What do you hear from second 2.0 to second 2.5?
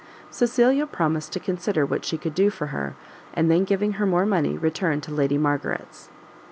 she could do